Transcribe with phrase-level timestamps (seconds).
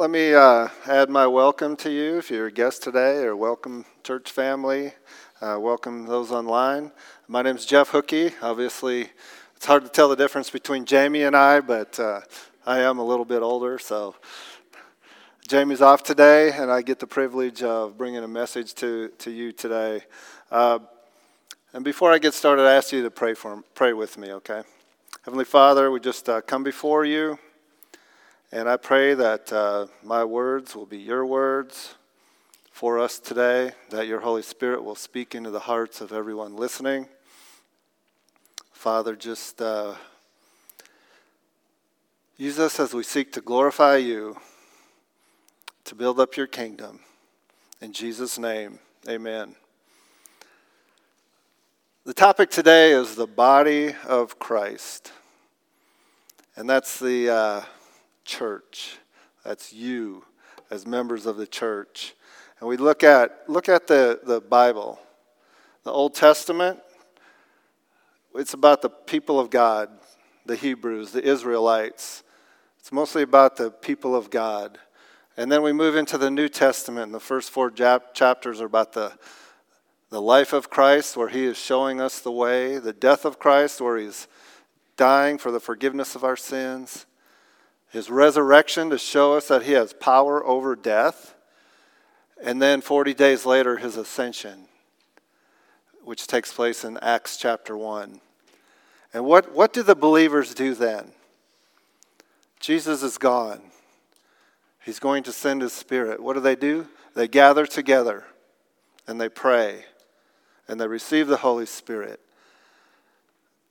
[0.00, 3.84] let me uh, add my welcome to you if you're a guest today, or welcome
[4.02, 4.94] church family.
[5.42, 6.90] Uh, welcome those online.
[7.28, 8.32] My name is Jeff Hookey.
[8.40, 9.10] Obviously,
[9.56, 12.22] it's hard to tell the difference between Jamie and I, but uh,
[12.64, 14.14] I am a little bit older, so
[15.46, 19.52] Jamie's off today, and I get the privilege of bringing a message to, to you
[19.52, 20.00] today.
[20.50, 20.78] Uh,
[21.74, 24.62] and before I get started, I ask you to pray for pray with me, okay?
[25.26, 27.38] Heavenly Father, we just uh, come before you.
[28.52, 31.94] And I pray that uh, my words will be your words
[32.72, 37.06] for us today, that your Holy Spirit will speak into the hearts of everyone listening.
[38.72, 39.94] Father, just uh,
[42.38, 44.36] use us as we seek to glorify you,
[45.84, 46.98] to build up your kingdom.
[47.80, 49.54] In Jesus' name, amen.
[52.04, 55.12] The topic today is the body of Christ.
[56.56, 57.30] And that's the.
[57.30, 57.62] Uh,
[58.30, 58.98] church.
[59.44, 60.24] That's you
[60.70, 62.14] as members of the church.
[62.60, 65.00] And we look at, look at the, the Bible,
[65.82, 66.78] the Old Testament.
[68.36, 69.88] It's about the people of God,
[70.46, 72.22] the Hebrews, the Israelites.
[72.78, 74.78] It's mostly about the people of God.
[75.36, 78.92] And then we move into the New Testament, and the first four chapters are about
[78.92, 79.12] the,
[80.10, 83.80] the life of Christ, where he is showing us the way, the death of Christ,
[83.80, 84.28] where he's
[84.96, 87.06] dying for the forgiveness of our sins,
[87.90, 91.34] his resurrection to show us that he has power over death,
[92.42, 94.68] and then 40 days later, his ascension,
[96.04, 98.20] which takes place in Acts chapter 1.
[99.12, 101.12] And what, what do the believers do then?
[102.60, 103.60] Jesus is gone.
[104.84, 106.22] He's going to send his spirit.
[106.22, 106.86] What do they do?
[107.14, 108.24] They gather together
[109.06, 109.84] and they pray
[110.68, 112.20] and they receive the Holy Spirit.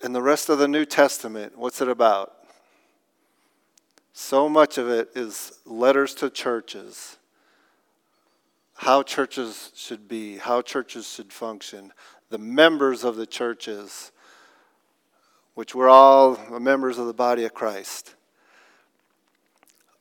[0.04, 2.34] And the rest of the New Testament, what's it about?
[4.14, 7.18] So much of it is letters to churches,
[8.76, 11.92] how churches should be, how churches should function,
[12.30, 14.12] the members of the churches,
[15.56, 18.16] which we're all members of the body of Christ.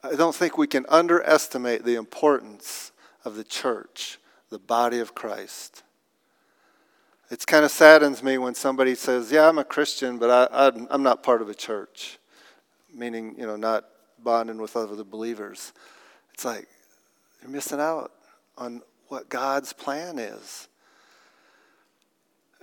[0.02, 2.92] I don't think we can underestimate the importance
[3.24, 4.18] of the church,
[4.50, 5.82] the body of Christ.
[7.30, 11.02] It kind of saddens me when somebody says, Yeah, I'm a Christian, but I, am
[11.02, 12.18] not part of a church.
[12.94, 13.84] Meaning, you know, not
[14.22, 15.72] bonding with other believers.
[16.34, 16.68] It's like
[17.42, 18.12] you're missing out
[18.56, 20.68] on what God's plan is.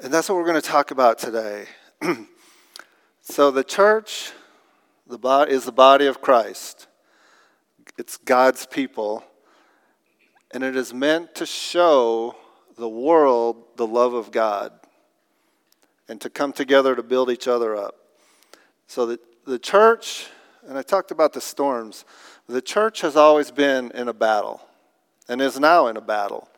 [0.02, 1.66] And that's what we're going to talk about today.
[3.22, 4.32] so, the church
[5.08, 6.88] the body, is the body of Christ,
[7.98, 9.24] it's God's people,
[10.52, 12.36] and it is meant to show
[12.78, 14.74] the world the love of God
[16.08, 17.96] and to come together to build each other up.
[18.88, 20.28] So, the, the church
[20.68, 22.06] and I talked about the storms.
[22.48, 24.62] The church has always been in a battle
[25.28, 26.50] and is now in a battle.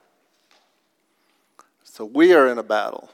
[1.84, 3.09] So we are in a battle.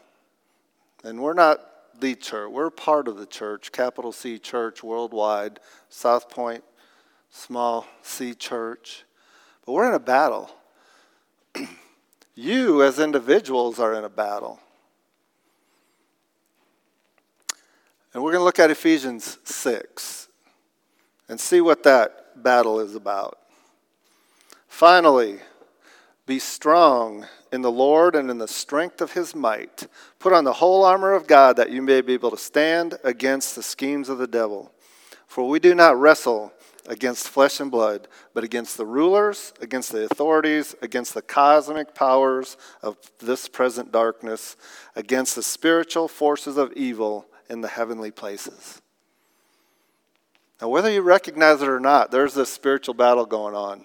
[1.04, 1.60] And we're not
[2.00, 5.60] the church, we're part of the church, capital C church worldwide,
[5.90, 6.64] South Point,
[7.30, 9.04] small C church.
[9.66, 10.50] But we're in a battle.
[12.36, 14.60] you, as individuals, are in a battle.
[18.14, 20.28] And we're going to look at Ephesians 6
[21.34, 23.40] and see what that battle is about.
[24.68, 25.40] Finally,
[26.28, 29.88] be strong in the Lord and in the strength of his might.
[30.20, 33.56] Put on the whole armor of God that you may be able to stand against
[33.56, 34.72] the schemes of the devil.
[35.26, 36.54] For we do not wrestle
[36.86, 42.58] against flesh and blood, but against the rulers, against the authorities, against the cosmic powers
[42.84, 44.56] of this present darkness,
[44.96, 48.83] against the spiritual forces of evil in the heavenly places.
[50.64, 53.84] Now, whether you recognize it or not, there's this spiritual battle going on.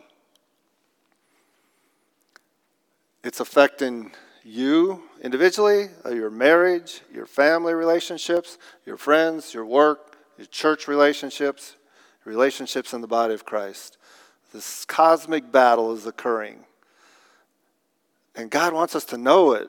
[3.24, 4.12] It's affecting
[4.44, 11.74] you individually, uh, your marriage, your family relationships, your friends, your work, your church relationships,
[12.24, 13.98] relationships in the body of Christ.
[14.52, 16.60] This cosmic battle is occurring.
[18.36, 19.68] And God wants us to know it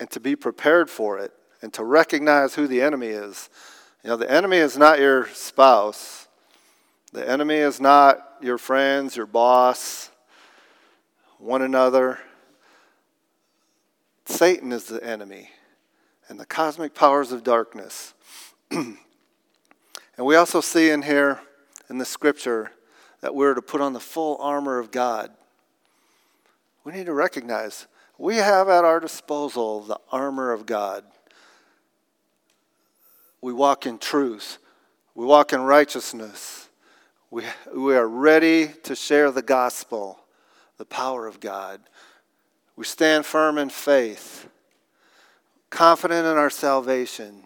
[0.00, 1.32] and to be prepared for it
[1.62, 3.48] and to recognize who the enemy is
[4.04, 6.28] you know, the enemy is not your spouse,
[7.14, 10.10] the enemy is not your friends, your boss,
[11.38, 12.18] one another.
[14.26, 15.48] Satan is the enemy
[16.28, 18.12] and the cosmic powers of darkness.
[18.70, 18.96] and
[20.18, 21.40] we also see in here
[21.88, 22.72] in the scripture
[23.22, 25.30] that we're to put on the full armor of God.
[26.84, 27.86] We need to recognize
[28.18, 31.04] we have at our disposal the armor of God
[33.44, 34.56] we walk in truth,
[35.14, 36.70] we walk in righteousness,
[37.30, 37.42] We,
[37.76, 40.18] we are ready to share the gospel,
[40.78, 41.82] the power of God.
[42.74, 44.48] We stand firm in faith,
[45.68, 47.44] confident in our salvation.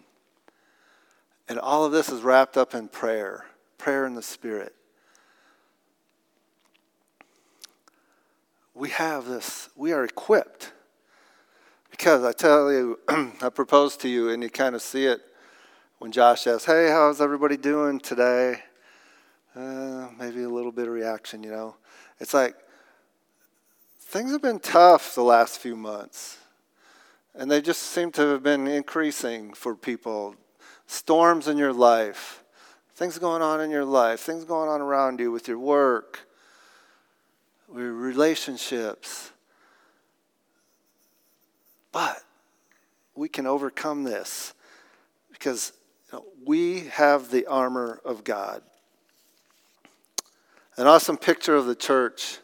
[1.49, 3.47] And all of this is wrapped up in prayer,
[3.77, 4.73] prayer in the Spirit.
[8.73, 10.71] We have this, we are equipped.
[11.91, 15.23] Because I tell you, I propose to you, and you kind of see it
[15.99, 18.63] when Josh asks, Hey, how's everybody doing today?
[19.55, 21.75] Uh, maybe a little bit of reaction, you know.
[22.19, 22.55] It's like
[23.99, 26.37] things have been tough the last few months,
[27.35, 30.35] and they just seem to have been increasing for people.
[30.87, 32.43] Storms in your life,
[32.95, 36.27] things going on in your life, things going on around you with your work,
[37.67, 39.31] with your relationships.
[41.91, 42.23] But
[43.15, 44.53] we can overcome this
[45.31, 45.73] because
[46.45, 48.61] we have the armor of God.
[50.77, 52.39] An awesome picture of the church,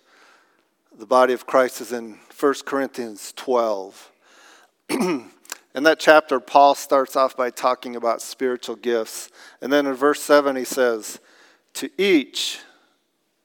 [0.97, 4.11] the body of Christ, is in 1 Corinthians 12.
[4.89, 5.29] in
[5.73, 9.29] that chapter, Paul starts off by talking about spiritual gifts.
[9.61, 11.19] And then in verse 7, he says,
[11.75, 12.59] To each,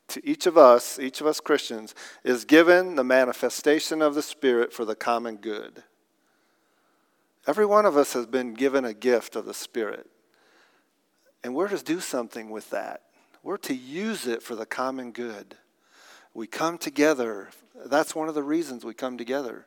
[0.09, 1.95] to each of us, each of us Christians,
[2.25, 5.85] is given the manifestation of the Spirit for the common good.
[7.51, 10.07] Every one of us has been given a gift of the Spirit.
[11.43, 13.01] And we're to do something with that.
[13.43, 15.57] We're to use it for the common good.
[16.33, 17.49] We come together.
[17.87, 19.67] That's one of the reasons we come together.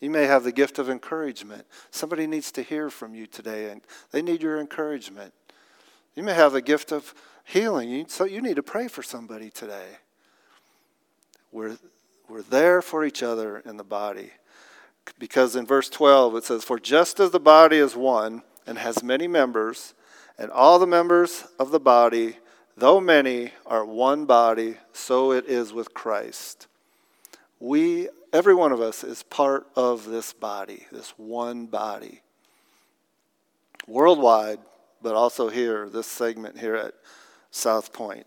[0.00, 1.66] You may have the gift of encouragement.
[1.92, 5.32] Somebody needs to hear from you today, and they need your encouragement.
[6.16, 7.14] You may have the gift of
[7.44, 9.98] healing, so you need to pray for somebody today.
[11.52, 11.78] We're,
[12.28, 14.32] we're there for each other in the body.
[15.18, 19.02] Because in verse 12 it says, For just as the body is one and has
[19.02, 19.94] many members,
[20.38, 22.38] and all the members of the body,
[22.76, 26.66] though many, are one body, so it is with Christ.
[27.60, 32.22] We, every one of us, is part of this body, this one body.
[33.86, 34.58] Worldwide,
[35.02, 36.94] but also here, this segment here at
[37.50, 38.26] South Point.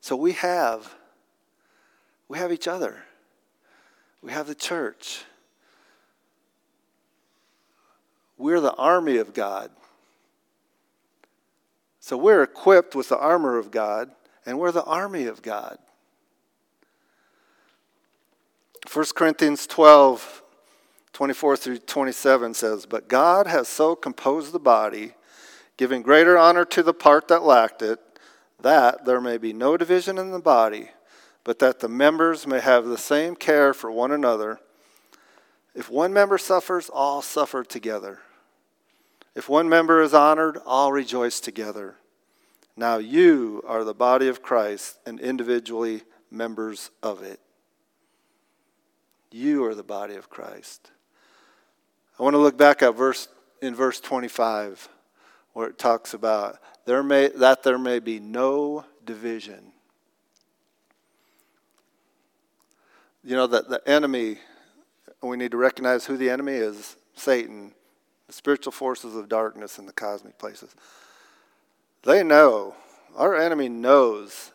[0.00, 0.94] So we have,
[2.28, 3.04] we have each other.
[4.22, 5.24] We have the church.
[8.36, 9.70] We're the army of God.
[12.00, 14.10] So we're equipped with the armor of God,
[14.46, 15.78] and we're the army of God.
[18.90, 20.42] 1 Corinthians 12,
[21.12, 25.12] 24 through 27 says, But God has so composed the body,
[25.76, 28.00] giving greater honor to the part that lacked it,
[28.60, 30.90] that there may be no division in the body
[31.44, 34.60] but that the members may have the same care for one another.
[35.74, 38.20] If one member suffers, all suffer together.
[39.34, 41.96] If one member is honored, all rejoice together.
[42.76, 47.40] Now you are the body of Christ and individually members of it.
[49.30, 50.90] You are the body of Christ.
[52.18, 53.28] I want to look back at verse
[53.62, 54.88] in verse 25
[55.52, 59.72] where it talks about there may, that there may be no division
[63.24, 64.38] you know, that the enemy,
[65.22, 67.72] we need to recognize who the enemy is Satan,
[68.26, 70.74] the spiritual forces of darkness in the cosmic places.
[72.02, 72.74] They know,
[73.16, 74.52] our enemy knows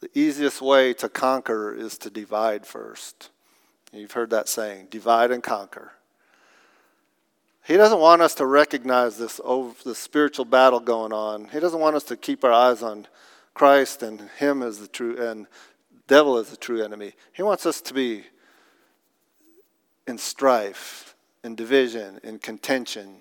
[0.00, 3.30] the easiest way to conquer is to divide first.
[3.92, 5.92] You've heard that saying divide and conquer.
[7.66, 11.48] He doesn't want us to recognize this, over, this spiritual battle going on.
[11.48, 13.06] He doesn't want us to keep our eyes on
[13.52, 15.46] Christ and Him as the true and
[16.10, 17.12] devil is the true enemy.
[17.32, 18.24] He wants us to be
[20.08, 21.14] in strife,
[21.44, 23.18] in division, in contention.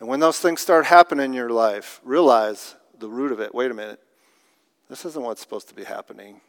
[0.00, 3.54] And when those things start happening in your life, realize the root of it.
[3.54, 4.00] Wait a minute.
[4.90, 6.40] This isn't what's supposed to be happening.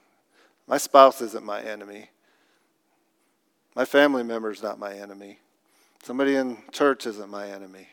[0.68, 2.10] My spouse isn't my enemy.
[3.76, 5.38] My family member is not my enemy.
[6.02, 7.90] Somebody in church isn't my enemy.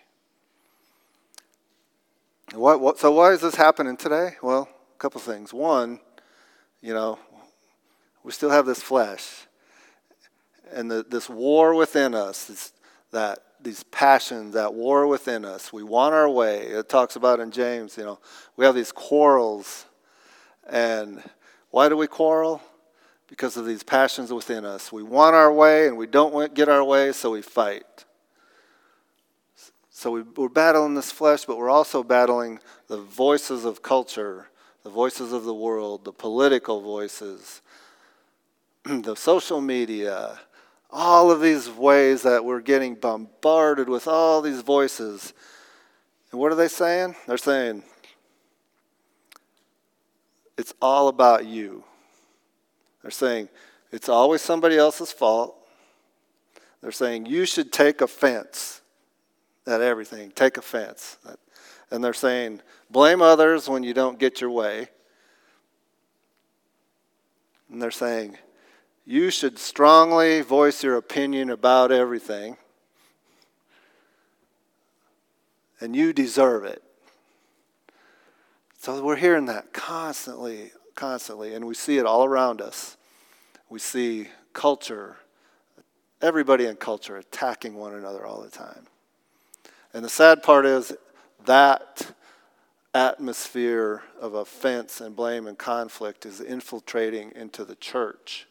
[2.54, 4.36] What, what, so, why is this happening today?
[4.42, 5.52] Well, a couple things.
[5.52, 6.00] One,
[6.82, 7.18] you know,
[8.24, 9.46] we still have this flesh.
[10.72, 12.72] And the, this war within us, this,
[13.12, 16.66] that these passions, that war within us, we want our way.
[16.66, 18.18] It talks about in James, you know,
[18.56, 19.86] we have these quarrels.
[20.68, 21.22] And
[21.70, 22.60] why do we quarrel?
[23.28, 24.92] Because of these passions within us.
[24.92, 28.04] We want our way and we don't get our way, so we fight.
[29.90, 32.58] So we, we're battling this flesh, but we're also battling
[32.88, 34.48] the voices of culture
[34.82, 37.62] the voices of the world, the political voices,
[38.84, 40.38] the social media,
[40.90, 45.32] all of these ways that we're getting bombarded with all these voices.
[46.30, 47.14] And what are they saying?
[47.26, 47.82] They're saying,
[50.58, 51.84] it's all about you.
[53.02, 53.48] They're saying
[53.90, 55.56] it's always somebody else's fault.
[56.80, 58.80] They're saying you should take offense
[59.66, 60.32] at everything.
[60.32, 61.16] Take offense.
[61.92, 64.88] And they're saying blame others when you don't get your way.
[67.70, 68.38] And they're saying
[69.04, 72.56] you should strongly voice your opinion about everything.
[75.80, 76.82] And you deserve it.
[78.78, 82.96] So we're hearing that constantly, constantly, and we see it all around us.
[83.68, 85.16] We see culture,
[86.22, 88.86] everybody in culture attacking one another all the time.
[89.92, 90.94] And the sad part is
[91.46, 92.14] that
[92.94, 98.46] atmosphere of offense and blame and conflict is infiltrating into the church.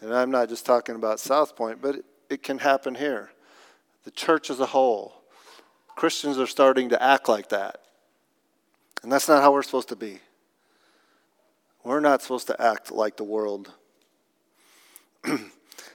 [0.00, 3.30] And I'm not just talking about South Point, but it, it can happen here.
[4.04, 5.14] The church as a whole.
[5.94, 7.82] Christians are starting to act like that.
[9.02, 10.20] And that's not how we're supposed to be.
[11.84, 13.72] We're not supposed to act like the world.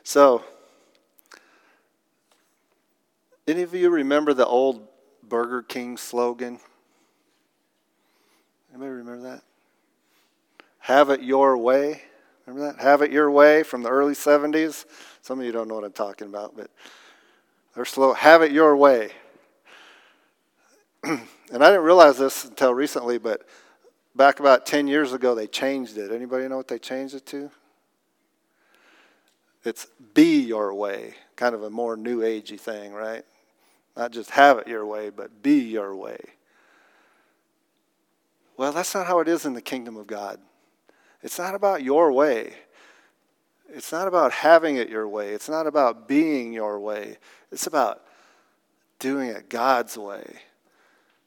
[0.04, 0.44] so,
[3.48, 4.88] any of you remember the old
[5.30, 6.60] Burger King slogan?
[8.72, 9.44] Anybody remember that?
[10.80, 12.04] Have it your way.
[12.46, 12.82] Remember that?
[12.82, 14.86] Have it your way from the early 70s.
[15.22, 16.70] Some of you don't know what I'm talking about, but
[17.74, 18.14] they're slow.
[18.14, 19.12] Have it your way.
[21.04, 21.20] and
[21.52, 23.48] I didn't realize this until recently, but
[24.16, 26.12] back about 10 years ago, they changed it.
[26.12, 27.50] Anybody know what they changed it to?
[29.64, 33.24] It's be your way, kind of a more new agey thing, right?
[33.96, 36.20] Not just have it your way, but be your way.
[38.58, 40.40] Well, that's not how it is in the kingdom of God.
[41.22, 42.54] It's not about your way.
[43.70, 45.30] It's not about having it your way.
[45.30, 47.18] It's not about being your way.
[47.52, 48.02] It's about
[49.00, 50.40] doing it God's way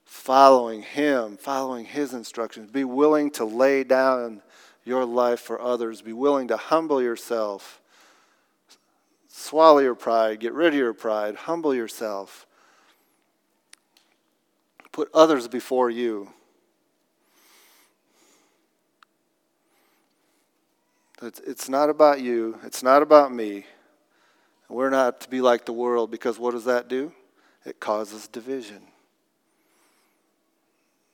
[0.08, 2.70] following Him, following His instructions.
[2.70, 4.40] Be willing to lay down
[4.82, 6.00] your life for others.
[6.00, 7.82] Be willing to humble yourself.
[9.28, 10.40] Swallow your pride.
[10.40, 11.36] Get rid of your pride.
[11.36, 12.46] Humble yourself.
[14.98, 16.28] Put others before you.
[21.22, 22.58] It's not about you.
[22.64, 23.64] It's not about me.
[24.68, 27.12] We're not to be like the world because what does that do?
[27.64, 28.88] It causes division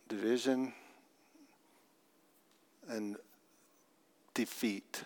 [0.08, 0.72] division,
[2.88, 3.16] and
[4.32, 5.04] defeat.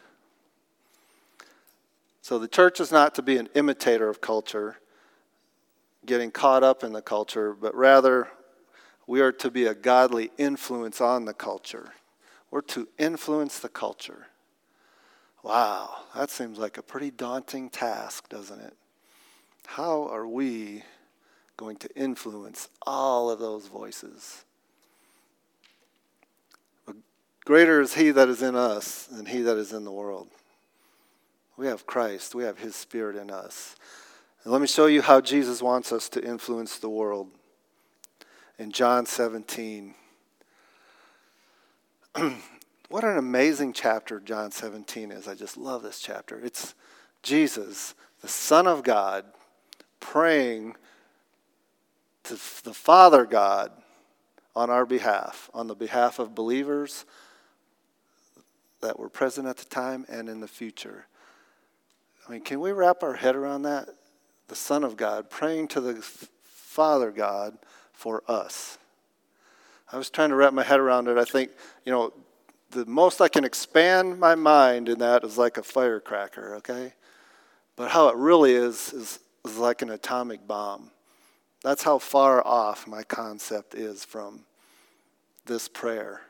[2.22, 4.76] So the church is not to be an imitator of culture,
[6.06, 8.28] getting caught up in the culture, but rather
[9.08, 11.94] we are to be a godly influence on the culture.
[12.50, 14.26] We're to influence the culture.
[15.42, 18.74] Wow, that seems like a pretty daunting task, doesn't it?
[19.66, 20.82] How are we
[21.56, 24.44] going to influence all of those voices?
[27.46, 30.28] Greater is he that is in us than he that is in the world.
[31.56, 33.74] We have Christ, we have his spirit in us.
[34.44, 37.30] And let me show you how Jesus wants us to influence the world.
[38.58, 39.94] In John 17.
[42.88, 45.28] what an amazing chapter John 17 is.
[45.28, 46.40] I just love this chapter.
[46.40, 46.74] It's
[47.22, 49.26] Jesus, the Son of God,
[50.00, 50.74] praying
[52.24, 53.70] to the Father God
[54.56, 57.04] on our behalf, on the behalf of believers
[58.80, 61.06] that were present at the time and in the future.
[62.26, 63.88] I mean, can we wrap our head around that?
[64.48, 65.94] The Son of God praying to the
[66.42, 67.56] Father God
[67.98, 68.78] for us.
[69.92, 71.18] I was trying to wrap my head around it.
[71.18, 71.50] I think,
[71.84, 72.12] you know,
[72.70, 76.92] the most I can expand my mind in that is like a firecracker, okay?
[77.74, 80.92] But how it really is, is, is like an atomic bomb.
[81.64, 84.44] That's how far off my concept is from
[85.46, 86.20] this prayer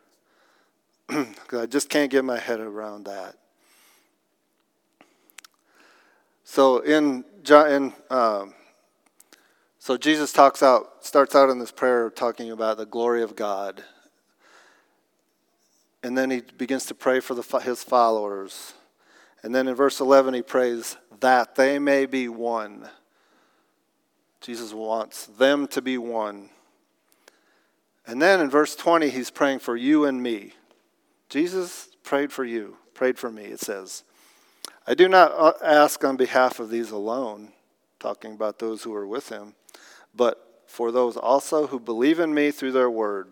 [1.07, 3.35] because I just can't get my head around that.
[6.45, 8.55] So in John, in um,
[9.89, 13.83] so Jesus talks out starts out in this prayer talking about the glory of God,
[16.03, 18.75] and then he begins to pray for the, his followers,
[19.43, 22.87] and then in verse eleven he prays that they may be one.
[24.43, 26.51] Jesus wants them to be one.
[28.07, 30.53] And then in verse 20, he's praying for you and me.
[31.31, 34.05] Jesus prayed for you, prayed for me, it says.
[34.87, 37.53] I do not uh, ask on behalf of these alone,
[37.99, 39.55] talking about those who are with him,
[40.19, 43.29] but for those also who believe in me through their word,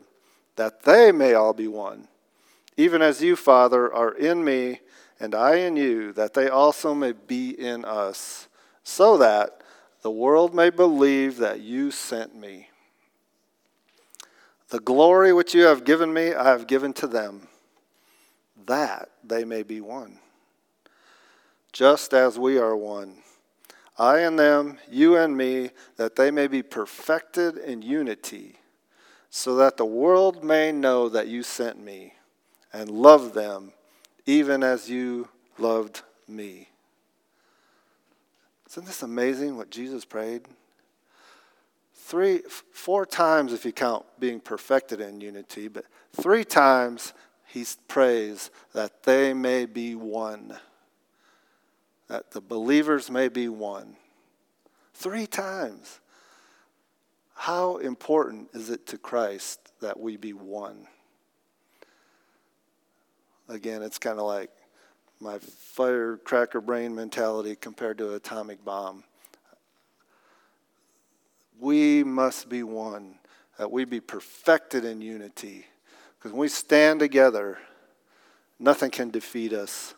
[0.55, 2.09] that they may all be one.
[2.79, 4.81] Even as you, Father, are in me
[5.21, 8.49] and I in you, that they also may be in us,
[8.85, 9.63] so that
[10.03, 12.69] the world may believe that you sent me.
[14.69, 17.49] The glory which you have given me, I have given to them
[18.67, 20.19] that they may be one.
[21.73, 23.17] Just as we are one.
[23.99, 28.57] I and them, you and me, that they may be perfected in unity,
[29.31, 32.15] so that the world may know that you sent me
[32.73, 33.73] and love them
[34.27, 36.69] even as you loved me.
[38.69, 40.43] Isn't this amazing what Jesus prayed?
[41.95, 47.15] Three, four times if you count being perfected in unity, but three times
[47.47, 50.57] he prays that they may be one,
[52.09, 53.97] that the believers may be one.
[54.95, 56.01] Three times.
[57.35, 60.87] How important is it to Christ that we be one?
[63.49, 64.51] Again, it's kind of like
[65.21, 69.05] my firecracker brain mentality compared to an atomic bomb.
[71.59, 73.19] We must be one,
[73.59, 75.67] that we be perfected in unity.
[76.19, 77.59] Because when we stand together,
[78.59, 79.95] nothing can defeat us.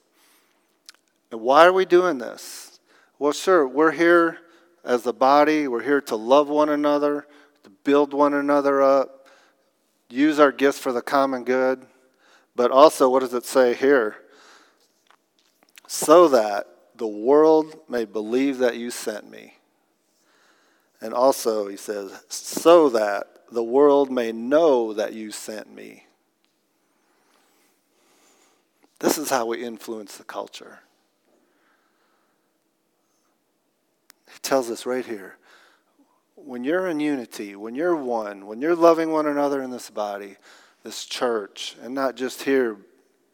[1.30, 2.80] And why are we doing this?
[3.18, 4.38] Well, sure, we're here
[4.84, 7.26] as a body, we're here to love one another,
[7.64, 9.26] to build one another up,
[10.08, 11.84] use our gifts for the common good.
[12.56, 14.16] But also, what does it say here?
[15.86, 16.66] So that
[16.96, 19.54] the world may believe that you sent me.
[21.00, 26.04] And also, he says, so that the world may know that you sent me.
[28.98, 30.80] This is how we influence the culture.
[34.48, 35.36] Tells us right here
[36.34, 40.36] when you're in unity, when you're one, when you're loving one another in this body,
[40.82, 42.76] this church, and not just here,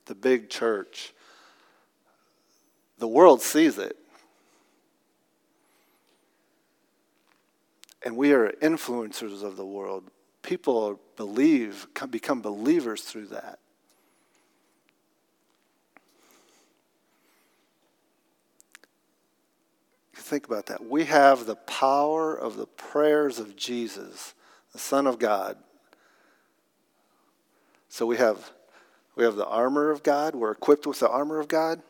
[0.07, 1.15] the big church.
[2.99, 3.97] The world sees it.
[8.05, 10.11] And we are influencers of the world.
[10.43, 13.61] People believe, become believers through that.
[20.25, 20.83] Think about that.
[20.83, 24.33] We have the power of the prayers of Jesus,
[24.73, 25.59] the Son of God,
[27.91, 28.51] so we have
[29.17, 30.35] we have the armor of God.
[30.35, 31.83] We're equipped with the armor of God.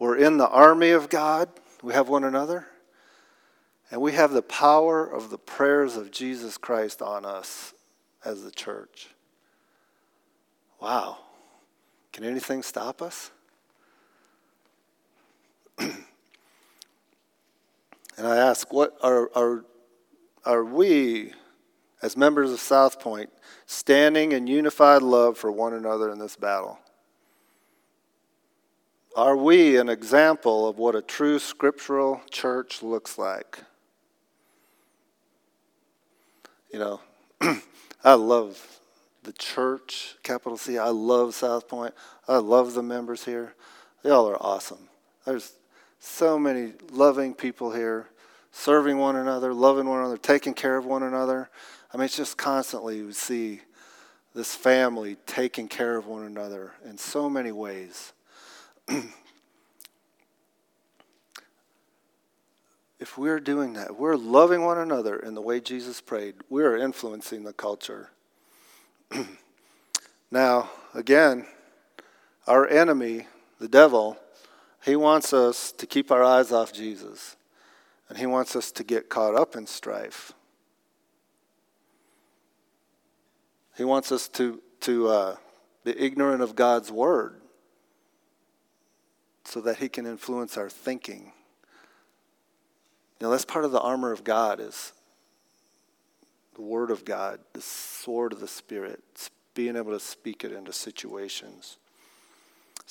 [0.00, 1.48] We're in the army of God.
[1.84, 2.66] We have one another.
[3.92, 7.74] And we have the power of the prayers of Jesus Christ on us
[8.24, 9.08] as the church.
[10.80, 11.18] Wow.
[12.12, 13.30] Can anything stop us?
[18.18, 19.64] I ask, what are, are,
[20.44, 21.32] are we,
[22.02, 23.30] as members of South Point,
[23.66, 26.78] standing in unified love for one another in this battle?
[29.14, 33.58] Are we an example of what a true scriptural church looks like?
[36.72, 37.00] You know,
[38.04, 38.80] I love
[39.22, 40.78] the church, capital C.
[40.78, 41.94] I love South Point.
[42.26, 43.54] I love the members here.
[44.02, 44.88] They all are awesome.
[45.26, 45.52] There's
[46.04, 48.08] so many loving people here,
[48.50, 51.48] serving one another, loving one another, taking care of one another.
[51.94, 53.60] I mean, it's just constantly we see
[54.34, 58.12] this family taking care of one another in so many ways.
[62.98, 67.44] if we're doing that, we're loving one another in the way Jesus prayed, we're influencing
[67.44, 68.10] the culture.
[70.32, 71.46] now, again,
[72.48, 73.28] our enemy,
[73.60, 74.18] the devil,
[74.84, 77.36] he wants us to keep our eyes off Jesus.
[78.08, 80.32] And he wants us to get caught up in strife.
[83.76, 85.36] He wants us to, to uh,
[85.84, 87.40] be ignorant of God's word
[89.44, 91.32] so that he can influence our thinking.
[93.20, 94.92] Know, that's part of the armor of God is
[96.54, 99.00] the word of God, the sword of the Spirit,
[99.54, 101.78] being able to speak it into situations.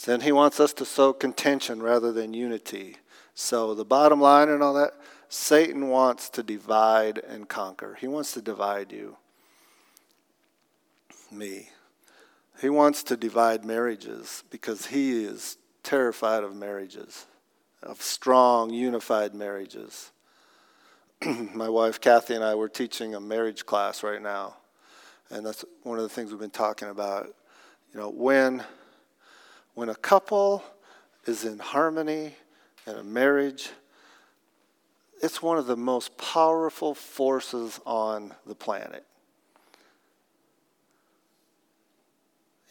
[0.06, 2.98] Then he wants us to sow contention rather than unity.
[3.36, 4.94] So the bottom line and all that,
[5.30, 7.98] Satan wants to divide and conquer.
[8.00, 9.18] He wants to divide you
[11.32, 11.70] me.
[12.62, 17.26] He wants to divide marriages because he is terrified of marriages,
[17.82, 20.12] of strong, unified marriages.
[21.54, 24.58] My wife Kathy and I were teaching a marriage class right now,
[25.30, 27.34] and that's one of the things we've been talking about.
[27.94, 28.64] You know, when
[29.74, 30.64] when a couple
[31.26, 32.36] is in harmony
[32.88, 33.70] in a marriage,
[35.22, 39.06] it's one of the most powerful forces on the planet.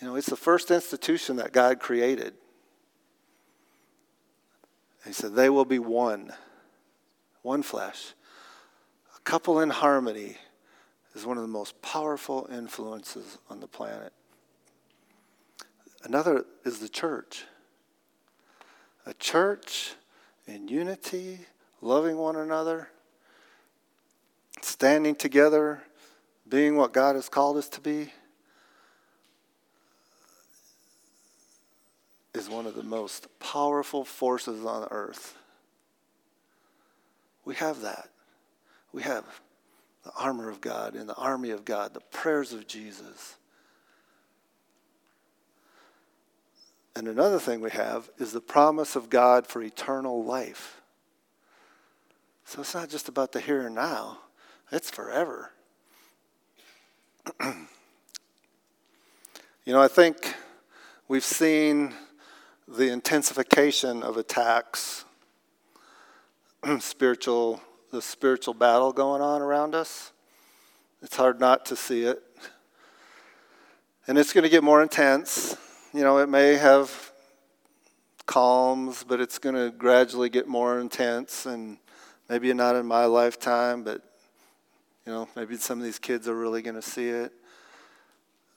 [0.01, 2.35] You know, it's the first institution that God created.
[5.07, 6.33] He said, they will be one,
[7.43, 8.15] one flesh.
[9.17, 10.37] A couple in harmony
[11.15, 14.13] is one of the most powerful influences on the planet.
[16.03, 17.45] Another is the church.
[19.07, 19.95] A church
[20.47, 21.41] in unity,
[21.81, 22.89] loving one another,
[24.63, 25.83] standing together,
[26.49, 28.13] being what God has called us to be,
[32.35, 35.37] is one of the most powerful forces on earth.
[37.45, 38.09] We have that.
[38.93, 39.25] We have
[40.05, 43.37] the armor of God and the army of God, the prayers of Jesus.
[46.97, 50.81] And another thing we have is the promise of God for eternal life.
[52.45, 54.19] So it's not just about the here and now,
[54.73, 55.53] it's forever.
[57.45, 57.55] you
[59.67, 60.35] know, I think
[61.07, 61.95] we've seen
[62.67, 65.05] the intensification of attacks,
[66.81, 67.61] spiritual,
[67.93, 70.11] the spiritual battle going on around us.
[71.03, 72.23] It's hard not to see it.
[74.07, 75.57] And it's going to get more intense.
[75.93, 77.13] You know, it may have
[78.27, 81.47] calms, but it's going to gradually get more intense.
[81.47, 81.79] And
[82.29, 84.01] maybe not in my lifetime, but,
[85.05, 87.33] you know, maybe some of these kids are really going to see it.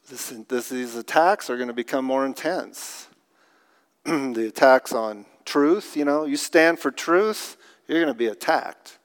[0.10, 3.08] This, this, these attacks are going to become more intense.
[4.06, 9.00] the attacks on truth, you know, you stand for truth, you're going to be attacked.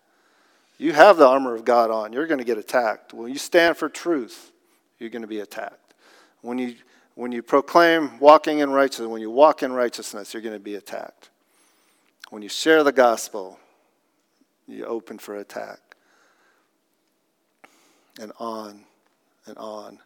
[0.77, 3.15] You have the armor of God on, you're going to get attacked.
[3.15, 4.53] When you stand for truth,
[4.99, 5.95] you're going to be attacked.
[6.43, 6.75] When you,
[7.19, 10.77] when you proclaim walking in righteousness, when you walk in righteousness, you're going to be
[10.77, 11.31] attacked.
[12.31, 13.59] When you share the gospel,
[14.69, 15.81] you open for attack.
[18.21, 18.85] And on
[19.47, 19.99] and on.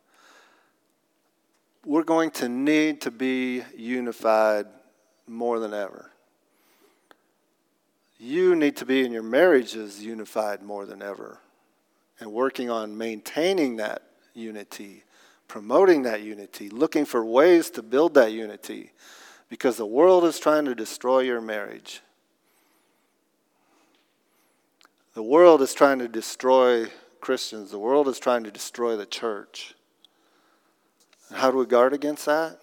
[1.84, 4.64] We're going to need to be unified
[5.26, 6.12] more than ever.
[8.18, 11.40] You need to be in your marriages unified more than ever
[12.20, 14.00] and working on maintaining that
[14.32, 15.04] unity,
[15.52, 18.90] promoting that unity, looking for ways to build that unity
[19.50, 22.00] because the world is trying to destroy your marriage.
[25.12, 26.86] The world is trying to destroy
[27.20, 27.70] Christians.
[27.70, 29.74] The world is trying to destroy the church.
[31.28, 32.58] And how do we guard against that?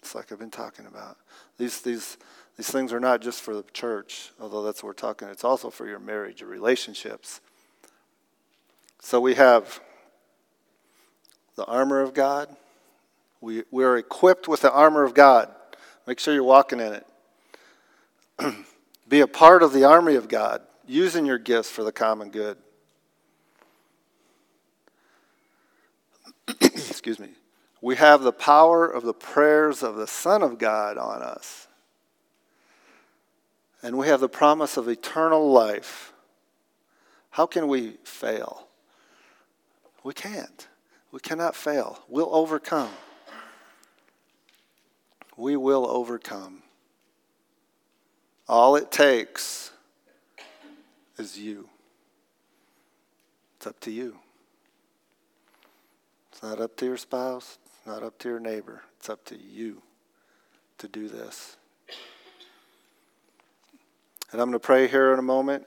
[0.00, 1.16] It's like I've been talking about.
[1.56, 2.18] These, these,
[2.58, 5.28] these things are not just for the church, although that's what we're talking.
[5.28, 7.40] It's also for your marriage, your relationships.
[9.00, 9.80] So we have
[11.56, 12.48] the armor of God.
[13.40, 15.50] We, we are equipped with the armor of God.
[16.06, 17.06] Make sure you're walking in it.
[19.08, 22.56] Be a part of the army of God, using your gifts for the common good.
[26.60, 27.30] Excuse me
[27.82, 31.66] we have the power of the prayers of the Son of God on us.
[33.82, 36.12] And we have the promise of eternal life.
[37.30, 38.68] How can we fail?
[40.04, 40.68] We can't.
[41.12, 42.00] We cannot fail.
[42.08, 42.90] We'll overcome.
[45.36, 46.62] We will overcome.
[48.48, 49.70] All it takes
[51.18, 51.68] is you.
[53.56, 54.16] It's up to you.
[56.32, 58.82] It's not up to your spouse, it's not up to your neighbor.
[58.98, 59.82] It's up to you
[60.78, 61.56] to do this.
[64.32, 65.66] And I'm going to pray here in a moment.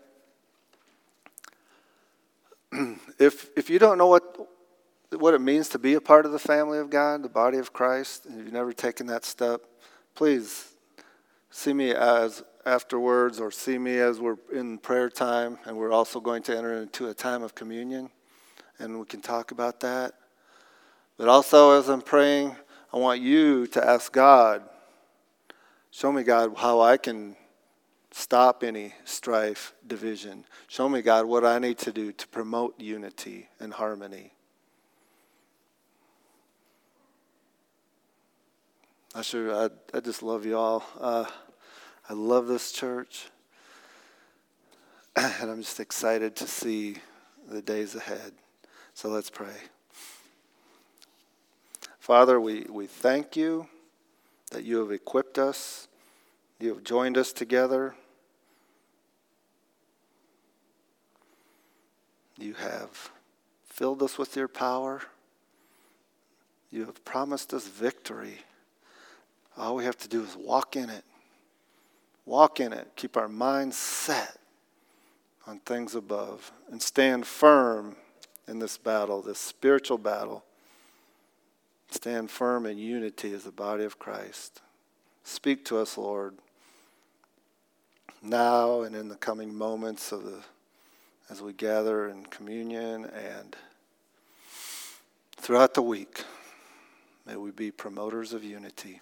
[3.20, 4.48] if, if you don't know what,
[5.16, 7.74] what it means to be a part of the family of God, the body of
[7.74, 9.62] Christ, and you've never taken that step,
[10.14, 10.74] please
[11.50, 16.20] see me as afterwards or see me as we're in prayer time and we're also
[16.20, 18.10] going to enter into a time of communion
[18.80, 20.14] and we can talk about that.
[21.18, 22.56] But also, as I'm praying,
[22.92, 24.64] I want you to ask God,
[25.92, 27.38] show me, God, how I can
[28.12, 30.46] stop any strife, division.
[30.68, 34.35] Show me, God, what I need to do to promote unity and harmony.
[39.18, 40.84] I sure, I, I just love you all.
[41.00, 41.24] Uh,
[42.10, 43.28] I love this church.
[45.16, 46.98] And I'm just excited to see
[47.48, 48.34] the days ahead.
[48.94, 49.56] So let's pray.
[51.98, 53.68] Father, we, we thank you
[54.52, 55.88] that you have equipped us,
[56.60, 57.96] you have joined us together.
[62.38, 63.12] You have
[63.64, 65.04] filled us with your power.
[66.70, 68.40] You have promised us victory.
[69.58, 71.04] All we have to do is walk in it.
[72.26, 72.88] Walk in it.
[72.96, 74.38] Keep our minds set
[75.48, 77.96] on things above and stand firm
[78.48, 80.44] in this battle, this spiritual battle
[81.90, 84.62] stand firm in unity as the body of Christ.
[85.24, 86.36] Speak to us, Lord,
[88.22, 90.40] now and in the coming moments of the
[91.30, 93.56] as we gather in communion and
[95.38, 96.24] throughout the week.
[97.26, 99.02] May we be promoters of unity.